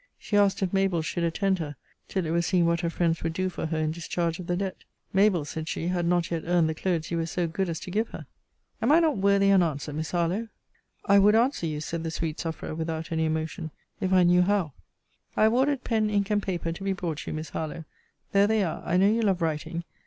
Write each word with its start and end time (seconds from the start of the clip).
She 0.17 0.35
asked 0.35 0.63
if 0.63 0.71
Mabell 0.73 1.03
should 1.03 1.23
attend 1.23 1.59
her, 1.59 1.75
till 2.07 2.25
it 2.25 2.31
were 2.31 2.41
seen 2.41 2.65
what 2.65 2.79
her 2.81 2.89
friends 2.89 3.21
would 3.21 3.33
do 3.33 3.49
for 3.49 3.67
her 3.67 3.77
in 3.77 3.91
discharge 3.91 4.39
of 4.39 4.47
the 4.47 4.57
debt? 4.57 4.77
Mabell, 5.13 5.45
said 5.45 5.69
she, 5.69 5.89
had 5.89 6.07
not 6.07 6.31
yet 6.31 6.41
earned 6.47 6.67
the 6.67 6.73
clothes 6.73 7.11
you 7.11 7.17
were 7.17 7.27
so 7.27 7.45
good 7.47 7.69
as 7.69 7.79
to 7.81 7.91
give 7.91 8.07
her. 8.09 8.25
Am 8.81 8.91
I 8.91 8.99
not 8.99 9.17
worthy 9.17 9.49
an 9.51 9.61
answer, 9.61 9.93
Miss 9.93 10.09
Harlowe? 10.09 10.47
I 11.05 11.19
would 11.19 11.35
answer 11.35 11.67
you 11.67 11.81
(said 11.81 12.03
the 12.03 12.09
sweet 12.09 12.39
sufferer, 12.39 12.73
without 12.73 13.11
any 13.11 13.25
emotion) 13.25 13.69
if 13.99 14.11
I 14.11 14.23
knew 14.23 14.41
how. 14.41 14.73
I 15.37 15.43
have 15.43 15.53
ordered 15.53 15.83
pen, 15.83 16.09
ink, 16.09 16.31
and 16.31 16.41
paper, 16.41 16.71
to 16.71 16.83
be 16.83 16.93
brought 16.93 17.27
you, 17.27 17.33
Miss 17.33 17.51
Harlowe. 17.51 17.85
There 18.31 18.47
they 18.47 18.63
are. 18.63 18.81
I 18.83 18.97
know 18.97 19.07
you 19.07 19.21
love 19.21 19.39
writing. 19.39 19.83